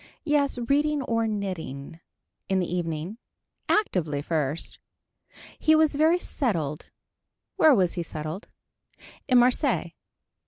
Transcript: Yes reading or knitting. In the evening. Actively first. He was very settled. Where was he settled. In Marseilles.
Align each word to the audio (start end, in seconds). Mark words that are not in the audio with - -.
Yes 0.25 0.57
reading 0.57 1.03
or 1.03 1.27
knitting. 1.27 1.99
In 2.49 2.57
the 2.57 2.65
evening. 2.75 3.19
Actively 3.69 4.23
first. 4.23 4.79
He 5.59 5.75
was 5.75 5.93
very 5.93 6.17
settled. 6.17 6.89
Where 7.57 7.75
was 7.75 7.93
he 7.93 8.01
settled. 8.01 8.47
In 9.27 9.37
Marseilles. 9.37 9.91